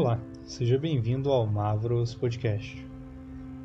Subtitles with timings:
[0.00, 2.88] Olá, seja bem-vindo ao Mavros Podcast.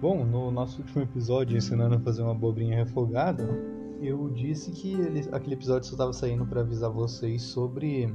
[0.02, 3.48] Bom, no nosso último episódio, ensinando a fazer uma abobrinha refogada,
[4.02, 8.13] eu disse que ele, aquele episódio só estava saindo para avisar vocês sobre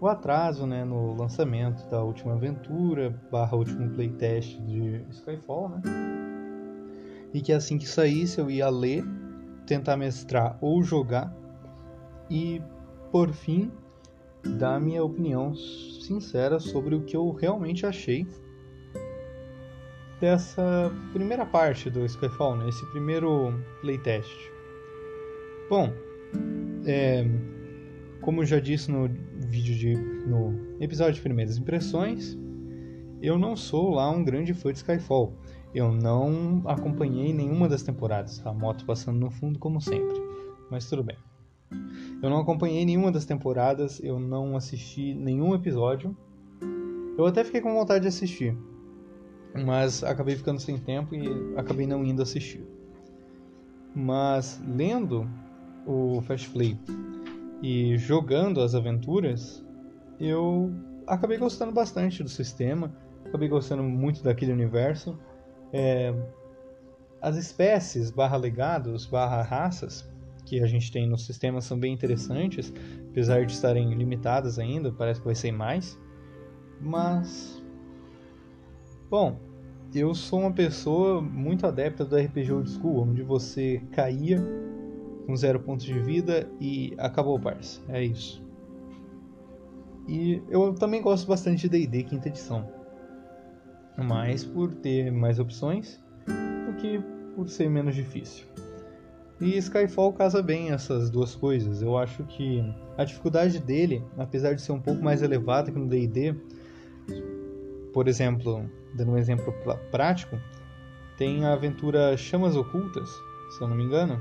[0.00, 5.82] o atraso né, no lançamento da última aventura, barra último playtest de Skyfall, né?
[7.32, 9.04] E que assim que saísse eu ia ler,
[9.64, 11.32] tentar mestrar ou jogar
[12.28, 12.60] e,
[13.12, 13.70] por fim,
[14.44, 18.26] dar minha opinião sincera sobre o que eu realmente achei
[20.20, 22.68] dessa primeira parte do Skyfall, né?
[22.68, 24.30] esse primeiro playtest.
[25.68, 25.92] Bom,
[26.84, 27.24] é,
[28.20, 29.08] como já disse no
[29.48, 32.36] vídeo de no episódio de primeiras impressões,
[33.22, 35.34] eu não sou lá um grande fã de Skyfall.
[35.74, 40.20] Eu não acompanhei nenhuma das temporadas, a moto passando no fundo como sempre,
[40.70, 41.16] mas tudo bem.
[42.22, 46.16] Eu não acompanhei nenhuma das temporadas, eu não assisti nenhum episódio.
[47.16, 48.56] Eu até fiquei com vontade de assistir,
[49.64, 52.66] mas acabei ficando sem tempo e acabei não indo assistir.
[53.94, 55.28] Mas lendo
[55.86, 56.78] o Fast Play
[57.62, 59.64] e jogando as aventuras,
[60.18, 60.72] eu
[61.06, 62.94] acabei gostando bastante do sistema,
[63.26, 65.18] acabei gostando muito daquele universo.
[65.72, 66.14] É,
[67.20, 70.08] as espécies, barra legados, barra raças
[70.40, 72.72] que a gente tem no sistema são bem interessantes,
[73.10, 75.98] apesar de estarem limitadas ainda, parece que vai ser mais.
[76.80, 77.62] Mas,
[79.10, 79.38] bom,
[79.94, 84.40] eu sou uma pessoa muito adepta do RPG Old School, onde você caía
[85.26, 87.80] com zero pontos de vida e acabou o parse.
[87.88, 88.42] É isso.
[90.08, 92.68] E eu também gosto bastante de D&D quinta edição.
[93.96, 96.02] Mais por ter mais opções
[96.66, 97.00] do que
[97.36, 98.46] por ser menos difícil.
[99.40, 101.80] E Skyfall casa bem essas duas coisas.
[101.80, 102.62] Eu acho que
[102.98, 106.34] a dificuldade dele, apesar de ser um pouco mais elevada que no D&D,
[107.92, 109.52] por exemplo, dando um exemplo
[109.90, 110.38] prático,
[111.16, 113.08] tem a aventura Chamas Ocultas,
[113.50, 114.20] se eu não me engano,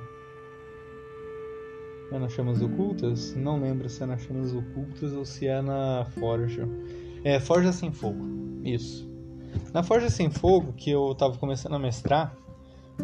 [2.12, 3.36] é nas Chamas Ocultas?
[3.36, 6.68] Não lembro se é nas Chamas Ocultas ou se é na Forja.
[7.24, 8.26] É, Forja Sem Fogo.
[8.64, 9.08] Isso.
[9.74, 12.36] Na Forja Sem Fogo, que eu tava começando a mestrar,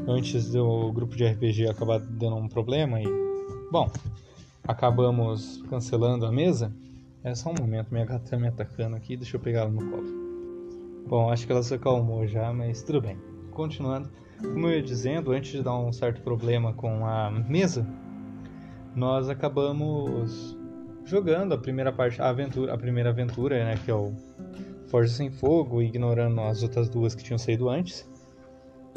[0.07, 3.05] antes do grupo de RPG acabar dando um problema e.
[3.71, 3.91] Bom,
[4.63, 6.71] acabamos cancelando a mesa.
[7.23, 9.89] É só um momento, minha gata tá me atacando aqui, deixa eu pegar ela no
[9.89, 11.05] colo.
[11.07, 13.17] Bom, acho que ela se acalmou já, mas tudo bem.
[13.51, 14.09] Continuando,
[14.41, 17.85] como eu ia dizendo, antes de dar um certo problema com a mesa,
[18.95, 20.57] nós acabamos
[21.03, 24.13] jogando a primeira parte, a aventura, a primeira aventura, né, que é o
[24.87, 28.07] Forja Sem Fogo, ignorando as outras duas que tinham saído antes,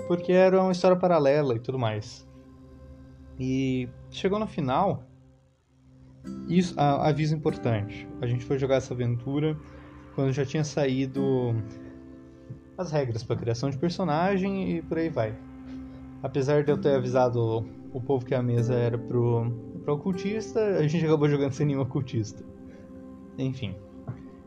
[0.06, 2.26] porque era uma história paralela e tudo mais.
[3.38, 5.04] E chegou no final,
[6.48, 9.56] isso, a, aviso importante, a gente foi jogar essa aventura
[10.14, 11.54] quando já tinha saído
[12.76, 15.36] as regras para criação de personagem e por aí vai.
[16.22, 19.50] Apesar de eu ter avisado o povo que a mesa era pro,
[19.84, 22.44] pro ocultista, a gente acabou jogando sem nenhum ocultista.
[23.36, 23.76] Enfim.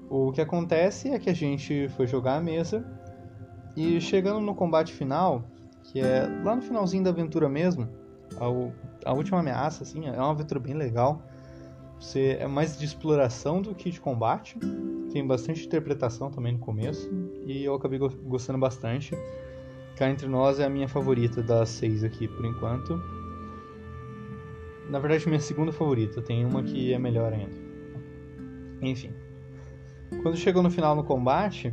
[0.09, 2.85] O que acontece é que a gente foi jogar a mesa
[3.76, 5.44] e chegando no combate final,
[5.84, 7.88] que é lá no finalzinho da aventura mesmo,
[8.38, 11.22] a, a última ameaça, assim, é uma aventura bem legal.
[12.00, 14.58] Você é mais de exploração do que de combate.
[15.12, 17.08] Tem bastante interpretação também no começo
[17.46, 19.16] e eu acabei gostando bastante.
[19.96, 23.00] Cá entre nós é a minha favorita das seis aqui por enquanto.
[24.90, 26.24] Na verdade, minha segunda favorita.
[26.24, 27.56] Tem uma que é melhor ainda.
[28.81, 29.12] Enfim.
[30.24, 31.72] Quando chegou no final no combate,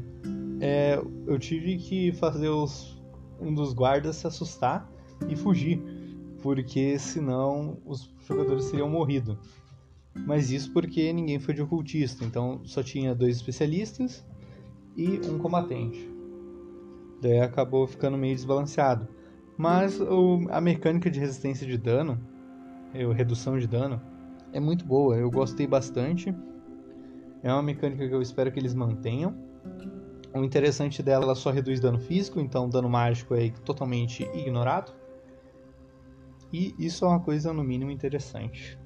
[0.60, 3.00] é, eu tive que fazer os,
[3.40, 4.90] um dos guardas se assustar
[5.28, 5.82] e fugir.
[6.42, 9.38] Porque senão os jogadores teriam morrido.
[10.14, 12.24] Mas isso porque ninguém foi de ocultista.
[12.24, 14.24] Então só tinha dois especialistas
[14.96, 16.08] e um combatente.
[17.20, 19.08] Daí acabou ficando meio desbalanceado.
[19.56, 22.18] Mas o, a mecânica de resistência de dano
[23.14, 24.00] redução de dano,
[24.52, 25.16] é muito boa.
[25.16, 26.34] Eu gostei bastante.
[27.42, 29.34] É uma mecânica que eu espero que eles mantenham.
[30.34, 34.92] O interessante dela, ela só reduz dano físico, então dano mágico é totalmente ignorado.
[36.52, 38.78] E isso é uma coisa no mínimo interessante.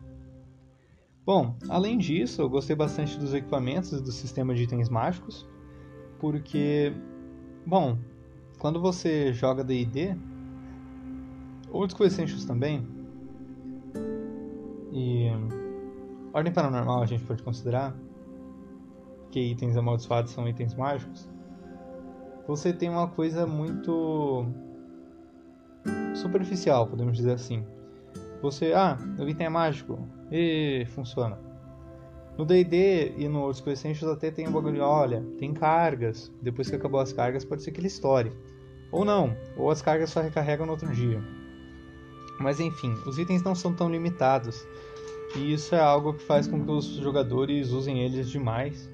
[1.24, 5.46] Bom, além disso, eu gostei bastante dos equipamentos e do sistema de itens mágicos,
[6.18, 6.92] porque,
[7.64, 7.96] bom,
[8.58, 10.16] quando você joga D&D,
[11.70, 12.86] ou School Essentials também,
[14.92, 15.28] e
[16.32, 17.96] ordem paranormal a gente pode considerar
[19.30, 21.31] que itens amaldiçoados são itens mágicos.
[22.46, 24.46] Você tem uma coisa muito
[26.14, 27.64] superficial, podemos dizer assim.
[28.40, 31.38] Você, ah, o item é mágico e funciona.
[32.36, 36.32] No D&D e no Disco Essentials até tem um bagulho, olha, tem cargas.
[36.40, 38.32] Depois que acabou as cargas, pode ser que ele estoure.
[38.90, 41.22] Ou não, ou as cargas só recarregam no outro dia.
[42.40, 44.66] Mas enfim, os itens não são tão limitados.
[45.36, 48.90] E isso é algo que faz com que os jogadores usem eles demais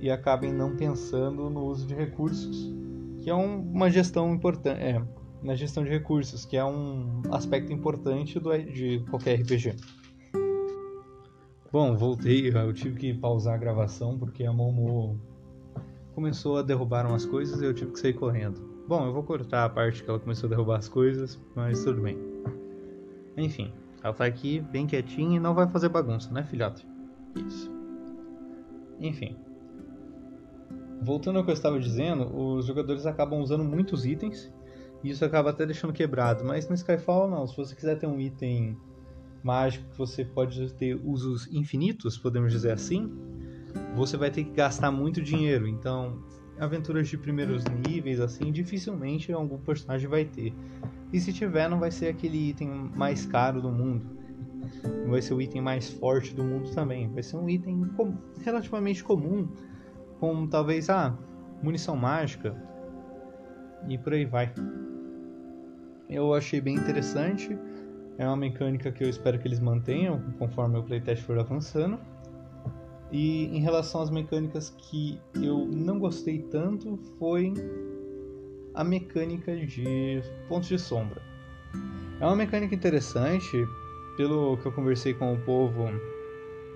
[0.00, 2.72] e acabem não pensando no uso de recursos,
[3.22, 5.02] que é um, uma gestão importante, é,
[5.42, 9.76] na gestão de recursos, que é um aspecto importante do, de qualquer RPG.
[11.70, 15.20] Bom, voltei, eu tive que pausar a gravação porque a Momo
[16.14, 18.60] começou a derrubar umas coisas e eu tive que sair correndo.
[18.88, 22.00] Bom, eu vou cortar a parte que ela começou a derrubar as coisas, mas tudo
[22.00, 22.18] bem.
[23.36, 23.72] Enfim,
[24.02, 26.88] ela tá aqui bem quietinha e não vai fazer bagunça, né, filhote?
[27.36, 27.70] Isso.
[28.98, 29.36] Enfim.
[31.02, 34.52] Voltando ao que eu estava dizendo, os jogadores acabam usando muitos itens
[35.02, 36.44] e isso acaba até deixando quebrado.
[36.44, 38.76] Mas no Skyfall não, se você quiser ter um item
[39.42, 43.10] mágico que você pode ter usos infinitos, podemos dizer assim,
[43.94, 45.66] você vai ter que gastar muito dinheiro.
[45.68, 46.18] Então,
[46.58, 50.52] aventuras de primeiros níveis, assim, dificilmente algum personagem vai ter.
[51.12, 54.18] E se tiver, não vai ser aquele item mais caro do mundo.
[55.02, 57.08] Não vai ser o item mais forte do mundo também.
[57.08, 57.88] Vai ser um item
[58.42, 59.48] relativamente comum,
[60.18, 61.16] com talvez, ah,
[61.62, 62.54] munição mágica
[63.88, 64.52] e por aí vai.
[66.08, 67.56] Eu achei bem interessante.
[68.16, 71.98] É uma mecânica que eu espero que eles mantenham conforme o playtest for avançando.
[73.12, 77.54] E em relação às mecânicas que eu não gostei tanto foi
[78.74, 81.22] a mecânica de pontos de sombra.
[82.20, 83.56] É uma mecânica interessante,
[84.16, 85.84] pelo que eu conversei com o povo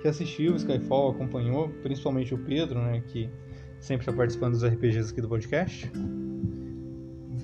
[0.03, 3.31] que assistiu o Skyfall, acompanhou, principalmente o Pedro, né, que
[3.79, 5.91] sempre está participando dos RPGs aqui do podcast.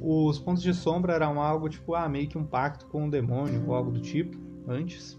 [0.03, 3.65] Os pontos de sombra eram algo tipo, ah, meio que um pacto com um demônio
[3.67, 5.19] ou algo do tipo, antes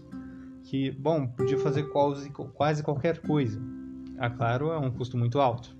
[0.64, 3.60] que, bom, podia fazer quase, quase qualquer coisa.
[4.18, 5.74] Ah, claro, é um custo muito alto.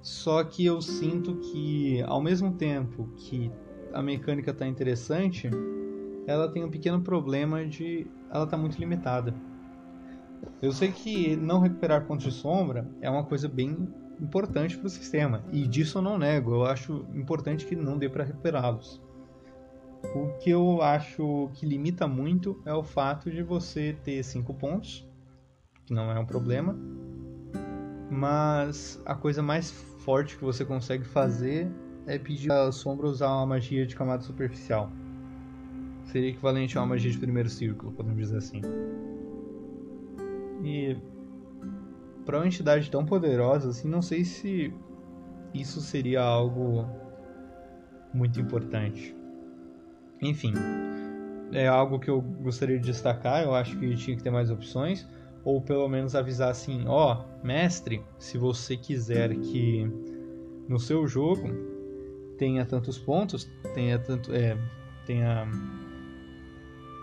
[0.00, 3.50] Só que eu sinto que, ao mesmo tempo que
[3.92, 5.50] a mecânica está interessante,
[6.26, 9.34] ela tem um pequeno problema de ela tá muito limitada.
[10.60, 13.88] Eu sei que não recuperar pontos de sombra é uma coisa bem
[14.20, 18.08] importante para o sistema, e disso eu não nego, eu acho importante que não dê
[18.08, 19.02] para recuperá-los.
[20.14, 25.08] O que eu acho que limita muito é o fato de você ter 5 pontos,
[25.86, 26.76] que não é um problema,
[28.10, 31.68] mas a coisa mais forte que você consegue fazer
[32.06, 34.90] é pedir a sombra usar uma magia de camada superficial.
[36.04, 38.60] Seria equivalente a uma magia de primeiro círculo, podemos dizer assim.
[40.64, 40.96] E
[42.24, 44.72] para uma entidade tão poderosa assim, não sei se
[45.52, 46.88] isso seria algo
[48.12, 49.14] muito importante.
[50.22, 50.54] Enfim,
[51.52, 53.42] é algo que eu gostaria de destacar.
[53.42, 55.06] Eu acho que tinha que ter mais opções,
[55.44, 59.86] ou pelo menos avisar assim: ó, oh, mestre, se você quiser que
[60.66, 61.48] no seu jogo
[62.38, 64.56] tenha tantos pontos, tenha tanto, é,
[65.06, 65.46] tenha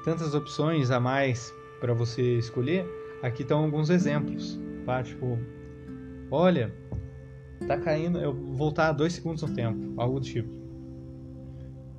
[0.04, 2.86] tantas opções a mais para você escolher,
[3.21, 5.03] aqui estão alguns exemplos, tá?
[5.03, 5.38] Tipo,
[6.29, 6.73] olha,
[7.68, 10.50] tá caindo, eu vou voltar dois segundos no tempo, algo do tipo.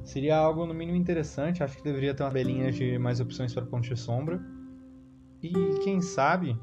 [0.04, 3.64] Seria algo no mínimo interessante, acho que deveria ter uma belinha de mais opções para
[3.64, 4.40] ponte de sombra.
[5.40, 5.52] E
[5.84, 6.58] quem sabe,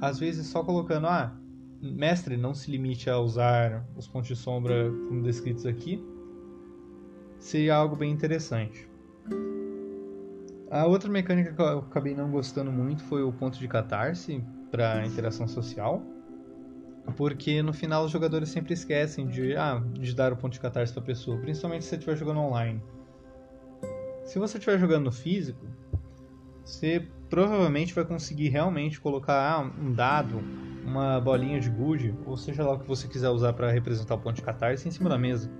[0.00, 1.38] às vezes só colocando, ah,
[1.82, 6.02] mestre, não se limite a usar os pontos de sombra como descritos aqui,
[7.38, 8.88] seria algo bem interessante.
[10.70, 15.04] A outra mecânica que eu acabei não gostando muito foi o ponto de catarse para
[15.04, 16.00] interação social.
[17.16, 20.92] Porque no final os jogadores sempre esquecem de, ah, de dar o ponto de catarse
[20.92, 22.80] para a pessoa, principalmente se você estiver jogando online.
[24.24, 25.66] Se você estiver jogando no físico,
[26.64, 30.40] você provavelmente vai conseguir realmente colocar ah, um dado,
[30.84, 34.18] uma bolinha de gude, ou seja lá o que você quiser usar para representar o
[34.18, 35.50] ponto de catarse em cima da mesa.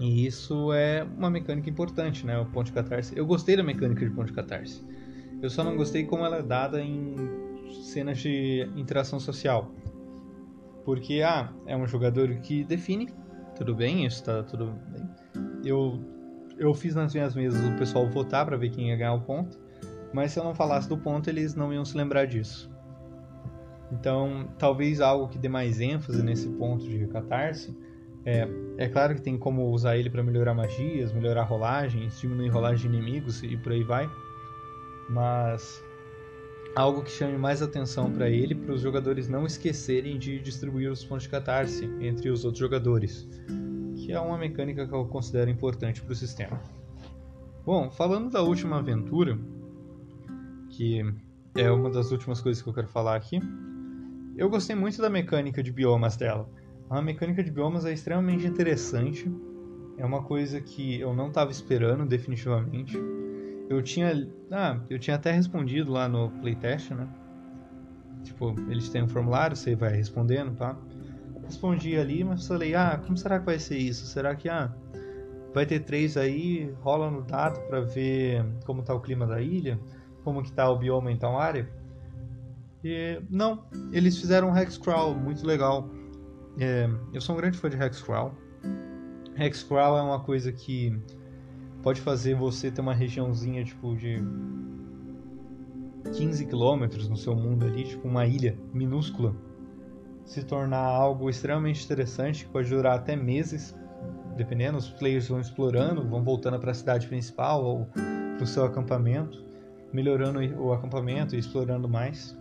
[0.00, 2.38] E isso é uma mecânica importante, né?
[2.38, 3.14] O ponto de catarse.
[3.14, 4.82] Eu gostei da mecânica de ponto de catarse.
[5.42, 7.14] Eu só não gostei como ela é dada em
[7.82, 9.70] cenas de interação social.
[10.86, 13.10] Porque, ah, é um jogador que define,
[13.54, 15.06] tudo bem, isso tá tudo bem.
[15.62, 16.02] Eu,
[16.58, 19.58] eu fiz nas minhas mesas o pessoal votar para ver quem ia ganhar o ponto,
[20.14, 22.70] mas se eu não falasse do ponto, eles não iam se lembrar disso.
[23.92, 27.76] Então, talvez algo que dê mais ênfase nesse ponto de catarse.
[28.24, 28.46] É,
[28.76, 32.96] é claro que tem como usar ele para melhorar magias, melhorar rolagens, diminuir rolagem de
[32.96, 34.10] inimigos e por aí vai.
[35.08, 35.82] Mas
[36.74, 41.04] algo que chame mais atenção para ele, para os jogadores não esquecerem de distribuir os
[41.04, 43.28] pontos de catarse entre os outros jogadores,
[43.96, 46.60] que é uma mecânica que eu considero importante para o sistema.
[47.64, 49.38] Bom, falando da última aventura,
[50.70, 51.04] que
[51.54, 53.40] é uma das últimas coisas que eu quero falar aqui.
[54.36, 56.48] Eu gostei muito da mecânica de biomas dela.
[56.90, 59.32] A mecânica de biomas é extremamente interessante.
[59.96, 62.98] É uma coisa que eu não estava esperando, definitivamente.
[63.68, 67.06] Eu tinha, ah, eu tinha até respondido lá no playtest, né?
[68.24, 70.76] Tipo, eles têm um formulário, você vai respondendo, tá?
[71.44, 74.06] Respondi ali, mas falei, ah, como será que vai ser isso?
[74.06, 74.74] Será que, ah,
[75.54, 79.78] vai ter três aí, rola no dado para ver como tá o clima da ilha,
[80.24, 81.70] como que tá o bioma em tal área?
[82.82, 85.88] E, não, eles fizeram um Hexcrawl muito legal.
[86.62, 88.34] É, eu sou um grande fã de Hexcrawl.
[89.34, 90.94] Hexcrawl é uma coisa que
[91.82, 94.22] pode fazer você ter uma regiãozinha tipo de
[96.14, 99.34] 15 quilômetros no seu mundo ali, tipo uma ilha minúscula,
[100.26, 103.74] se tornar algo extremamente interessante que pode durar até meses,
[104.36, 104.76] dependendo.
[104.76, 109.42] Os players vão explorando, vão voltando para a cidade principal ou para o seu acampamento,
[109.94, 112.38] melhorando o acampamento e explorando mais.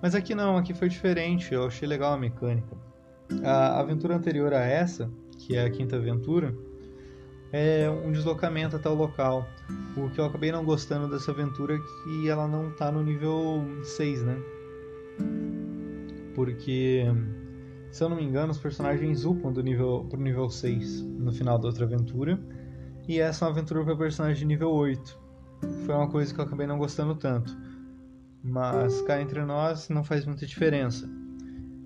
[0.00, 2.93] Mas aqui não, aqui foi diferente, eu achei legal a mecânica.
[3.42, 6.54] A aventura anterior a essa, que é a quinta aventura,
[7.52, 9.46] é um deslocamento até o local.
[9.96, 13.64] O que eu acabei não gostando dessa aventura é que ela não tá no nível
[13.84, 14.36] 6, né?
[16.34, 17.04] Porque,
[17.92, 21.58] se eu não me engano, os personagens upam do nível pro nível 6 no final
[21.58, 22.40] da outra aventura.
[23.06, 25.18] E essa é uma aventura para personagem de nível 8.
[25.86, 27.56] Foi uma coisa que eu acabei não gostando tanto.
[28.42, 31.08] Mas cá entre nós não faz muita diferença.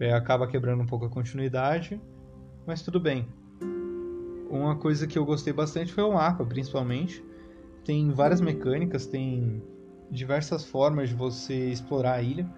[0.00, 2.00] É, acaba quebrando um pouco a continuidade,
[2.66, 3.28] mas tudo bem.
[4.50, 7.24] Uma coisa que eu gostei bastante foi o mapa, principalmente.
[7.84, 9.62] Tem várias mecânicas, tem
[10.10, 12.48] diversas formas de você explorar a ilha.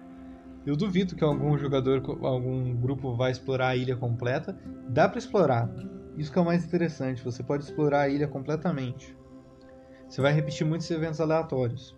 [0.65, 4.57] Eu duvido que algum jogador, algum grupo vai explorar a ilha completa.
[4.87, 5.69] Dá para explorar.
[6.17, 7.23] Isso que é o mais interessante.
[7.23, 9.17] Você pode explorar a ilha completamente.
[10.07, 11.97] Você vai repetir muitos eventos aleatórios.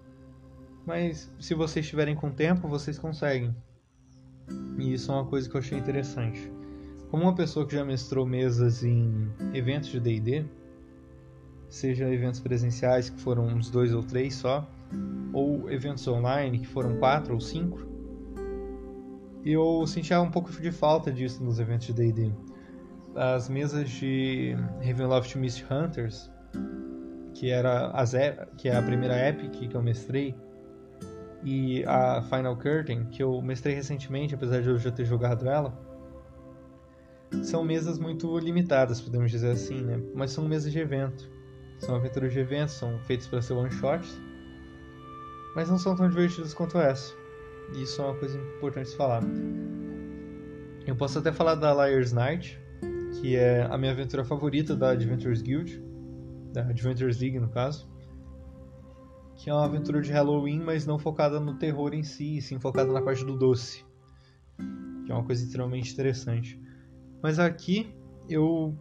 [0.86, 3.56] Mas se vocês estiverem com tempo, vocês conseguem.
[4.78, 6.52] E isso é uma coisa que eu achei interessante.
[7.10, 10.46] Como uma pessoa que já mestrou mesas em eventos de D&D,
[11.70, 14.68] seja eventos presenciais que foram uns dois ou três só,
[15.32, 17.86] ou eventos online que foram quatro ou cinco,
[19.46, 22.32] eu sentia um pouco de falta disso nos eventos de D&D.
[23.16, 26.32] As mesas de Ravenloft Mist Hunters,
[27.34, 28.14] que era as,
[28.58, 30.36] que é a primeira epic que eu mestrei,
[31.44, 35.78] e a Final Curtain, que eu mestrei recentemente, apesar de eu já ter jogado ela,
[37.44, 40.02] são mesas muito limitadas, podemos dizer assim, né?
[40.14, 41.30] Mas são mesas de evento.
[41.80, 44.18] São aventuras de evento, são feitas para ser one shots,
[45.56, 47.14] mas não são tão divertidas quanto essa.
[47.76, 49.24] E isso é uma coisa importante de falar.
[50.86, 52.60] Eu posso até falar da Liar's Night,
[53.20, 55.84] que é a minha aventura favorita da Adventures Guild,
[56.54, 57.90] da Adventures League no caso,
[59.36, 62.92] que é uma aventura de Halloween, mas não focada no terror em si, sim focada
[62.92, 63.86] na parte do doce,
[65.06, 66.60] que é uma coisa extremamente interessante.
[67.22, 67.94] Mas aqui
[68.30, 68.78] eu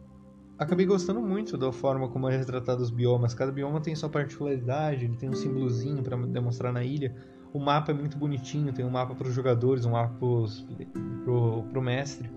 [0.58, 3.34] acabei gostando muito da forma como é retratado os biomas.
[3.34, 7.14] Cada bioma tem sua particularidade, ele tem um símbolozinho para demonstrar na ilha.
[7.52, 11.82] O mapa é muito bonitinho, tem um mapa para os jogadores, um mapa para o
[11.82, 12.30] mestre.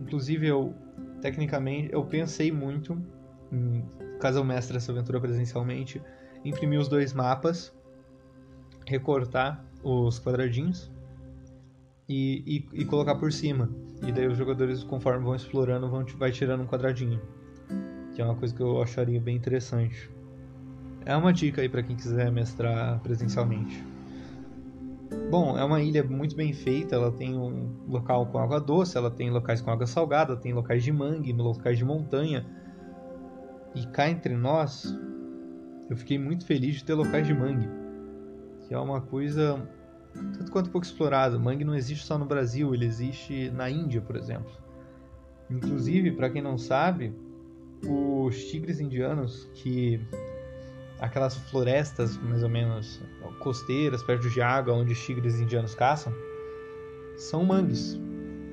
[0.00, 0.74] Inclusive eu
[1.20, 3.00] tecnicamente eu pensei muito,
[3.52, 3.84] em,
[4.18, 6.02] caso eu mestre essa aventura presencialmente,
[6.44, 7.72] imprimir os dois mapas,
[8.86, 10.90] recortar os quadradinhos
[12.08, 13.70] e, e, e, colocar por cima.
[14.06, 17.20] E daí os jogadores, conforme vão explorando, vão vai tirando um quadradinho.
[18.14, 20.10] Que é uma coisa que eu acharia bem interessante.
[21.04, 23.84] É uma dica aí para quem quiser mestrar presencialmente.
[25.30, 29.10] Bom, é uma ilha muito bem feita, ela tem um local com água doce, ela
[29.10, 32.46] tem locais com água salgada, tem locais de mangue, locais de montanha.
[33.74, 34.92] E cá entre nós,
[35.90, 37.68] eu fiquei muito feliz de ter locais de mangue,
[38.66, 39.60] que é uma coisa
[40.14, 41.38] tanto quanto pouco explorado.
[41.38, 44.52] Mangue não existe só no Brasil, ele existe na Índia, por exemplo.
[45.50, 47.12] Inclusive, para quem não sabe,
[47.84, 50.00] os tigres indianos, que
[51.00, 53.00] aquelas florestas mais ou menos
[53.40, 56.12] costeiras perto de água onde os tigres indianos caçam,
[57.16, 57.98] são mangues.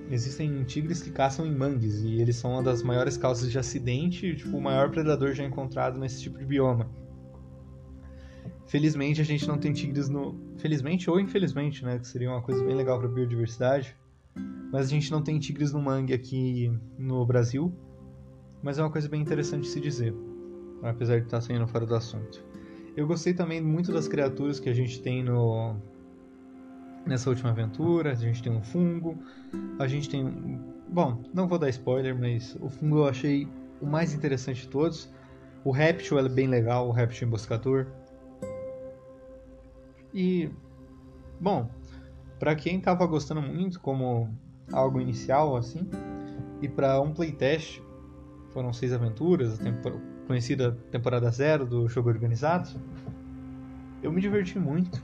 [0.09, 4.35] Existem tigres que caçam em mangues e eles são uma das maiores causas de acidente,
[4.35, 6.89] tipo o maior predador já encontrado nesse tipo de bioma.
[8.67, 10.35] Felizmente a gente não tem tigres no.
[10.57, 11.97] Felizmente ou infelizmente, né?
[11.99, 13.95] Que seria uma coisa bem legal para biodiversidade.
[14.71, 17.73] Mas a gente não tem tigres no mangue aqui no Brasil.
[18.61, 20.13] Mas é uma coisa bem interessante se dizer.
[20.83, 22.43] Apesar de estar saindo fora do assunto.
[22.95, 25.77] Eu gostei também muito das criaturas que a gente tem no.
[27.05, 28.11] Nessa última aventura.
[28.11, 29.17] A gente tem um fungo.
[29.79, 30.59] A gente tem.
[30.89, 33.47] Bom, não vou dar spoiler, mas o fungo eu achei
[33.79, 35.09] o mais interessante de todos.
[35.63, 37.87] O réptil é bem legal, o réptil emboscador.
[40.17, 40.49] E
[41.39, 41.69] Bom,
[42.39, 44.27] para quem tava gostando muito como
[44.71, 45.87] algo inicial assim,
[46.59, 47.79] e para um playtest,
[48.51, 52.69] foram seis aventuras, a tempo, conhecida temporada zero do jogo organizado.
[54.01, 55.03] Eu me diverti muito.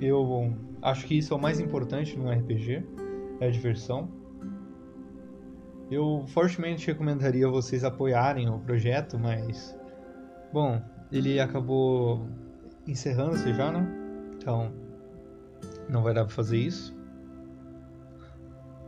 [0.00, 2.84] Eu acho que isso é o mais importante num RPG,
[3.40, 4.08] é a diversão.
[5.88, 9.76] Eu fortemente recomendaria vocês apoiarem o projeto, mas
[10.52, 12.26] bom, ele acabou
[12.86, 14.07] encerrando-se já, né?
[14.38, 14.72] Então
[15.88, 16.96] não vai dar para fazer isso.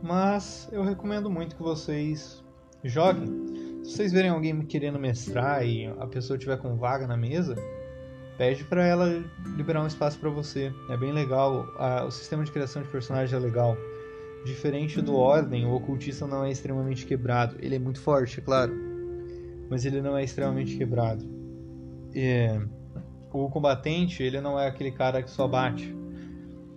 [0.01, 2.43] Mas eu recomendo muito que vocês
[2.83, 3.83] joguem.
[3.83, 7.55] Se vocês verem alguém querendo mestrar e a pessoa tiver com vaga na mesa,
[8.37, 9.23] pede para ela
[9.55, 10.73] liberar um espaço para você.
[10.89, 11.67] É bem legal.
[12.05, 13.77] o sistema de criação de personagem é legal.
[14.45, 17.55] Diferente do Ordem, o ocultista não é extremamente quebrado.
[17.59, 18.73] Ele é muito forte, é claro,
[19.69, 21.23] mas ele não é extremamente quebrado.
[22.15, 22.59] É,
[23.31, 25.95] o combatente, ele não é aquele cara que só bate.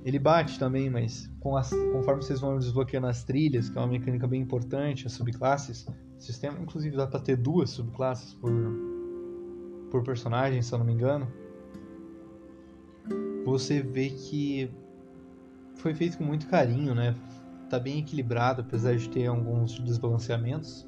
[0.04, 4.26] Ele bate também, mas as, conforme vocês vão desbloqueando as trilhas, que é uma mecânica
[4.26, 5.86] bem importante, as subclasses,
[6.18, 8.52] o sistema inclusive dá para ter duas subclasses por,
[9.90, 11.26] por personagem, se eu não me engano.
[13.46, 14.70] Você vê que
[15.76, 17.14] foi feito com muito carinho, né?
[17.68, 20.86] Tá bem equilibrado, apesar de ter alguns desbalanceamentos.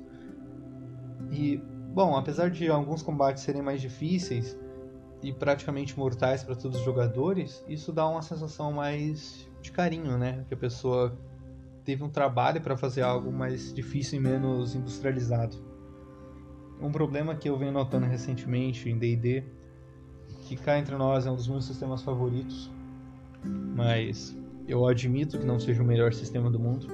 [1.31, 1.57] E,
[1.93, 4.59] bom, apesar de alguns combates serem mais difíceis,
[5.27, 10.45] e praticamente mortais para todos os jogadores, isso dá uma sensação mais de carinho, né?
[10.47, 11.19] Que a pessoa
[11.85, 15.57] teve um trabalho para fazer algo mais difícil e menos industrializado.
[16.81, 19.43] Um problema que eu venho notando recentemente em D&D,
[20.43, 22.71] que cá entre nós é um dos meus sistemas favoritos,
[23.43, 24.33] mas
[24.69, 26.87] eu admito que não seja o melhor sistema do mundo,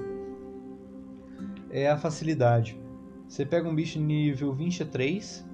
[1.68, 2.80] é a facilidade.
[3.28, 5.51] Você pega um bicho nível 23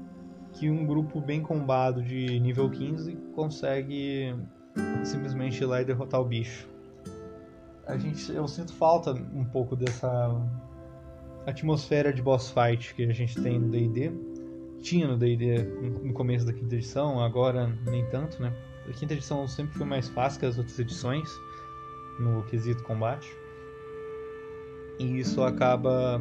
[0.59, 4.35] que um grupo bem combado de nível 15 consegue
[5.05, 6.69] simplesmente ir lá e derrotar o bicho.
[7.87, 10.31] A gente, eu sinto falta um pouco dessa
[11.47, 14.13] atmosfera de boss fight que a gente tem no D&D.
[14.83, 15.63] Tinha no D&D
[16.03, 18.53] no começo da quinta edição, agora nem tanto, né?
[18.89, 21.29] A quinta edição sempre foi mais fácil que as outras edições
[22.19, 23.29] no quesito combate.
[24.99, 26.21] E isso acaba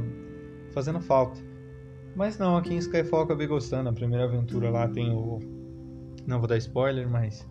[0.73, 1.46] fazendo falta.
[2.17, 3.89] Mas não, aqui em Skyfall eu acabei gostando.
[3.89, 5.39] A primeira aventura lá tem o.
[6.25, 7.47] Não vou dar spoiler, mas.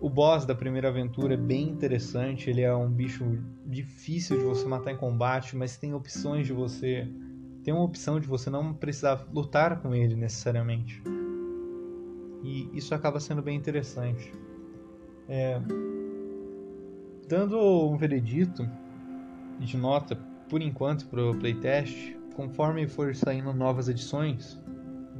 [0.00, 2.48] O boss da primeira aventura é bem interessante.
[2.48, 3.24] Ele é um bicho
[3.66, 7.08] difícil de você matar em combate, mas tem opções de você.
[7.64, 11.02] Tem uma opção de você não precisar lutar com ele necessariamente.
[12.44, 14.32] E isso acaba sendo bem interessante.
[15.28, 15.60] É...
[17.28, 18.70] Dando um veredito
[19.58, 20.14] de nota,
[20.48, 24.58] por enquanto, para o playtest, conforme for saindo novas edições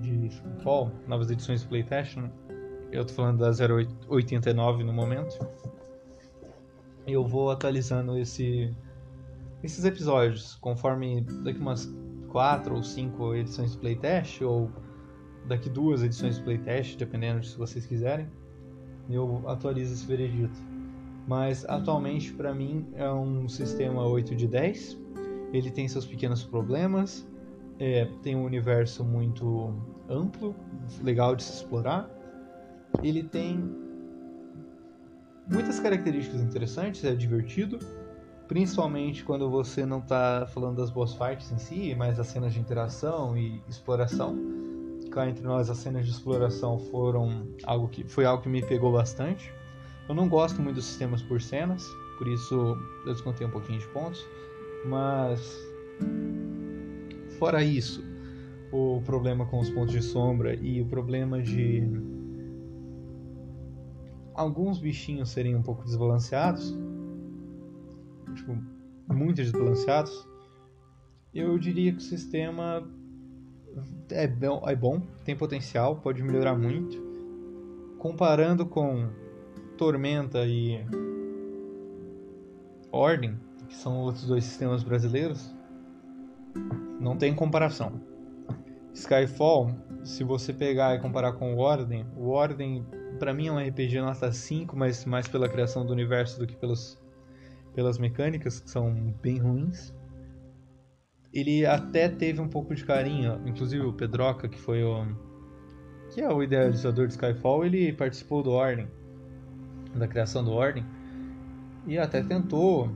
[0.00, 0.30] de
[0.62, 2.30] Fall, novas edições do Playtest, né?
[2.90, 3.50] eu tô falando da
[4.08, 5.38] 089 no momento,
[7.06, 8.74] eu vou atualizando esse,
[9.62, 11.94] esses episódios, conforme daqui umas
[12.28, 14.70] 4 ou 5 edições do Playtest, ou
[15.46, 18.26] daqui duas edições do Playtest, dependendo de se vocês quiserem,
[19.10, 20.58] eu atualizo esse veredito.
[21.28, 24.98] Mas atualmente para mim é um sistema 8 de 10,
[25.52, 27.26] ele tem seus pequenos problemas,
[27.78, 29.74] é, tem um universo muito
[30.08, 30.54] amplo,
[31.02, 32.08] legal de se explorar.
[33.02, 33.58] Ele tem
[35.50, 37.78] muitas características interessantes, é divertido,
[38.46, 42.60] principalmente quando você não está falando das boss fights em si, mas das cenas de
[42.60, 44.38] interação e exploração.
[45.10, 48.92] Cá entre nós, as cenas de exploração foram algo que foi algo que me pegou
[48.92, 49.52] bastante.
[50.08, 53.88] Eu não gosto muito dos sistemas por cenas, por isso eu descontei um pouquinho de
[53.88, 54.24] pontos.
[54.84, 55.40] Mas
[57.38, 58.02] fora isso,
[58.72, 61.82] o problema com os pontos de sombra e o problema de
[64.34, 66.74] alguns bichinhos serem um pouco desbalanceados,
[68.34, 68.56] tipo,
[69.08, 70.26] muito desbalanceados,
[71.34, 72.88] eu diria que o sistema
[74.10, 76.98] é bom, é bom, tem potencial, pode melhorar muito.
[77.98, 79.08] Comparando com
[79.76, 80.84] Tormenta e
[82.90, 83.38] Ordem,
[83.70, 85.54] que são outros dois sistemas brasileiros,
[87.00, 88.00] não tem comparação.
[88.92, 89.70] Skyfall,
[90.02, 92.84] se você pegar e comparar com o Ordem, o Ordem
[93.20, 96.56] para mim é um RPG nota 5, mas mais pela criação do universo do que
[96.56, 97.00] pelos,
[97.72, 99.94] pelas mecânicas, que são bem ruins.
[101.32, 105.06] Ele até teve um pouco de carinho, inclusive o Pedroca, que foi o
[106.12, 108.88] que é o idealizador de Skyfall, ele participou do Ordem,
[109.94, 110.84] da criação do Ordem,
[111.86, 112.90] e até tentou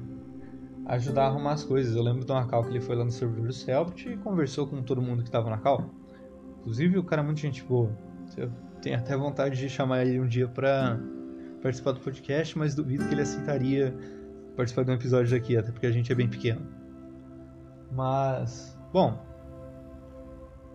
[0.86, 1.94] ajudar a arrumar as coisas.
[1.94, 4.82] Eu lembro uma call que ele foi lá no servidor do Selbit e conversou com
[4.82, 5.90] todo mundo que estava na call.
[6.60, 7.90] Inclusive, o cara é muito gente boa.
[8.36, 10.98] Eu tenho até vontade de chamar ele um dia pra
[11.62, 13.94] participar do podcast, mas duvido que ele aceitaria
[14.56, 16.66] participar de um episódio aqui, até porque a gente é bem pequeno.
[17.90, 19.18] Mas, bom,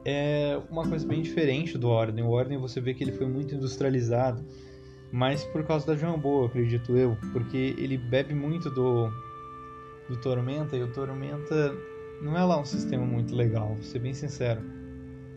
[0.06, 2.24] é uma coisa bem diferente do Ordem.
[2.24, 4.44] O Ordem você vê que ele foi muito industrializado,
[5.12, 9.12] mas por causa da Jambô, acredito eu, porque ele bebe muito do,
[10.10, 11.76] do Tormenta e o Tormenta
[12.22, 14.62] não é lá um sistema muito legal, vou ser bem sincero.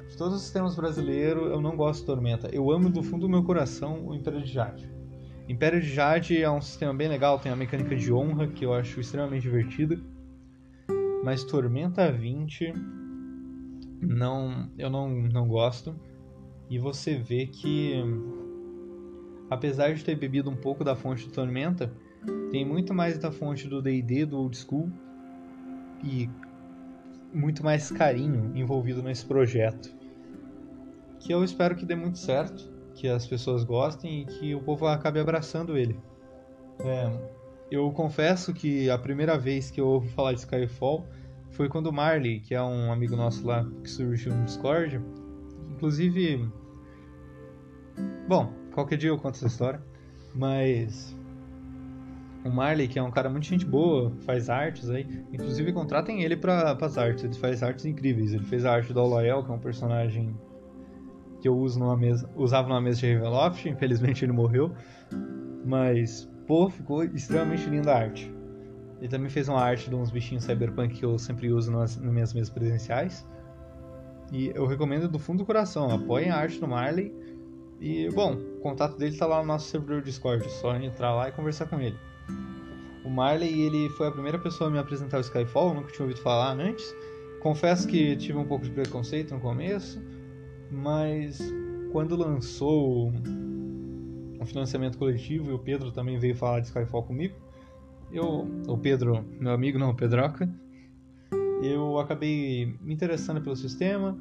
[0.09, 2.49] De todos os sistemas brasileiros, eu não gosto de Tormenta.
[2.53, 4.91] Eu amo do fundo do meu coração o Império de Jade.
[5.49, 8.73] Império de Jade é um sistema bem legal, tem a mecânica de honra que eu
[8.73, 10.01] acho extremamente divertida.
[11.23, 12.73] Mas Tormenta 20
[14.01, 15.95] não, eu não, não gosto.
[16.69, 18.03] E você vê que
[19.53, 21.93] apesar de ter bebido um pouco da fonte do Tormenta,
[22.51, 24.91] tem muito mais da fonte do D&D do Old School
[26.05, 26.29] e
[27.33, 29.95] muito mais carinho envolvido nesse projeto.
[31.19, 34.87] Que eu espero que dê muito certo que as pessoas gostem e que o povo
[34.87, 35.99] acabe abraçando ele.
[36.81, 37.11] É,
[37.71, 41.07] eu confesso que a primeira vez que eu ouvi falar de Skyfall
[41.53, 45.01] foi quando o Marley, que é um amigo nosso lá que surgiu no Discord,
[45.71, 46.51] inclusive.
[48.29, 49.83] Bom, qualquer dia eu conto essa história,
[50.35, 51.17] mas.
[52.45, 55.07] O Marley, que é um cara muito gente boa, faz artes aí.
[55.33, 57.25] Inclusive, contratem ele para as artes.
[57.25, 58.33] Ele faz artes incríveis.
[58.33, 60.35] Ele fez a arte do Aloyel, que é um personagem
[61.41, 64.73] que eu uso numa mesa, usava numa mesa de Ravenloft, infelizmente ele morreu.
[65.65, 68.33] Mas, pô, ficou extremamente linda a arte.
[69.01, 72.13] Ele também fez uma arte de uns bichinhos cyberpunk que eu sempre uso nas, nas
[72.13, 73.27] minhas mesas presenciais.
[74.33, 77.13] E eu recomendo do fundo do coração, apoiem a arte do Marley.
[77.81, 81.29] E, bom, o contato dele está lá no nosso servidor Discord, é só entrar lá
[81.29, 81.99] e conversar com ele.
[83.05, 86.05] O Marley, ele foi a primeira pessoa a me apresentar o Skyfall, eu nunca tinha
[86.05, 86.95] ouvido falar antes.
[87.41, 90.01] Confesso que tive um pouco de preconceito no começo,
[90.71, 91.41] mas
[91.91, 93.13] quando lançou
[94.41, 97.35] o financiamento coletivo e o Pedro também veio falar de Skyfall comigo,
[98.13, 100.49] eu, o Pedro, meu amigo, não, o Pedroca,
[101.63, 104.19] eu acabei me interessando pelo sistema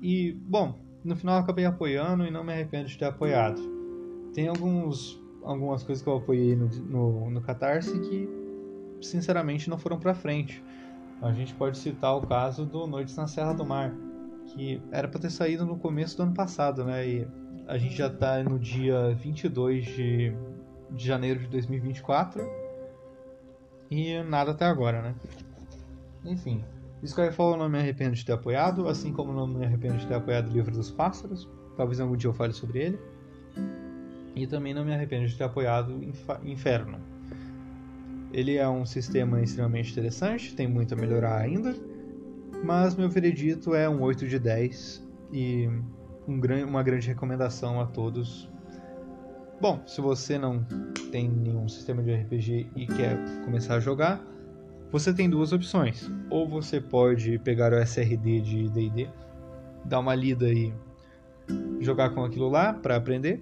[0.00, 3.60] e, bom, no final acabei apoiando e não me arrependo de ter apoiado.
[4.32, 8.28] Tem alguns, algumas coisas que eu apoiei no, no, no Catarse que,
[9.00, 10.62] sinceramente, não foram pra frente.
[11.22, 13.92] A gente pode citar o caso do Noites na Serra do Mar,
[14.44, 17.08] que era para ter saído no começo do ano passado, né?
[17.08, 17.28] E
[17.66, 20.32] a gente já tá no dia 22 de,
[20.90, 22.42] de janeiro de 2024
[23.90, 25.14] e nada até agora, né?
[26.26, 26.62] Enfim,
[27.02, 30.14] Skyfall eu não me arrependo de ter apoiado, assim como não me arrependo de ter
[30.14, 31.48] apoiado o Livro dos Pássaros.
[31.74, 32.98] Talvez algum dia eu fale sobre ele.
[34.38, 36.00] E também não me arrependo de ter apoiado
[36.44, 36.98] Inferno.
[38.32, 41.74] Ele é um sistema extremamente interessante, tem muito a melhorar ainda
[42.62, 45.68] mas meu veredito é um 8 de 10 e
[46.26, 48.48] um, uma grande recomendação a todos.
[49.60, 50.64] Bom, se você não
[51.10, 54.20] tem nenhum sistema de RPG e quer começar a jogar,
[54.90, 56.10] você tem duas opções.
[56.30, 59.08] Ou você pode pegar o SRD de D&D,
[59.84, 60.72] dar uma lida e
[61.80, 63.40] jogar com aquilo lá para aprender.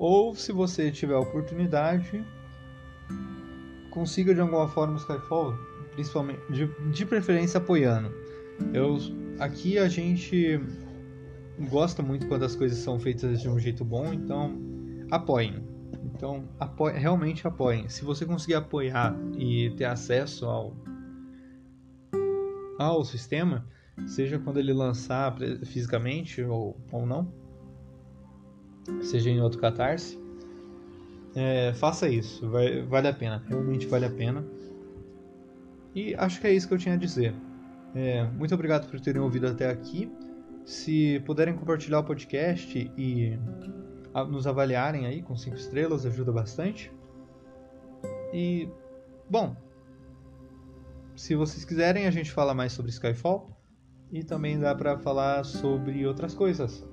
[0.00, 2.24] Ou se você tiver a oportunidade,
[3.90, 5.54] consiga de alguma forma o Skyfall
[5.92, 8.10] principalmente de, de preferência apoiando.
[8.72, 8.96] Eu
[9.38, 10.58] aqui a gente
[11.68, 14.58] gosta muito quando as coisas são feitas de um jeito bom, então
[15.10, 15.62] apoiem.
[16.02, 17.86] Então apoiem, realmente apoiem.
[17.90, 20.74] Se você conseguir apoiar e ter acesso ao
[22.78, 23.66] ao sistema,
[24.06, 25.36] seja quando ele lançar
[25.66, 27.30] fisicamente ou, ou não,
[29.02, 30.18] seja em outro catarse,
[31.34, 34.44] é, faça isso, vai, vale a pena, realmente vale a pena.
[35.94, 37.34] E acho que é isso que eu tinha a dizer.
[37.94, 40.10] É, muito obrigado por terem ouvido até aqui.
[40.64, 43.38] Se puderem compartilhar o podcast e
[44.28, 46.92] nos avaliarem aí com 5 estrelas, ajuda bastante.
[48.32, 48.68] E,
[49.28, 49.56] bom,
[51.16, 53.50] se vocês quiserem, a gente fala mais sobre Skyfall
[54.12, 56.86] e também dá para falar sobre outras coisas.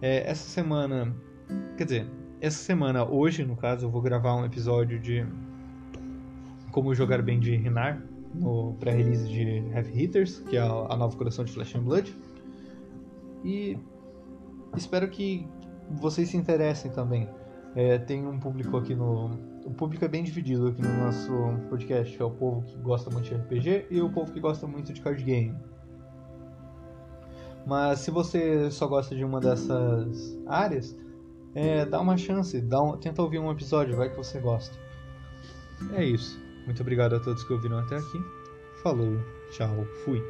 [0.00, 1.14] É, essa semana,
[1.76, 2.06] quer dizer,
[2.40, 5.26] essa semana, hoje no caso, eu vou gravar um episódio de
[6.70, 8.02] como jogar bem de Rinar
[8.34, 9.42] no pré-release de
[9.74, 12.14] Heavy Hitters, que é a nova coleção de Flash and Blood.
[13.44, 13.76] E
[14.76, 15.48] espero que
[15.90, 17.28] vocês se interessem também.
[17.74, 19.30] É, tem um público aqui no.
[19.64, 21.32] O público é bem dividido aqui no nosso
[21.68, 22.20] podcast.
[22.20, 25.00] É o povo que gosta muito de RPG e o povo que gosta muito de
[25.00, 25.54] card game.
[27.68, 30.96] Mas se você só gosta de uma dessas áreas,
[31.54, 34.74] é, dá uma chance, dá um, tenta ouvir um episódio, vai que você gosta.
[35.92, 36.40] É isso.
[36.64, 38.18] Muito obrigado a todos que ouviram até aqui.
[38.82, 39.18] Falou,
[39.50, 40.22] tchau, fui.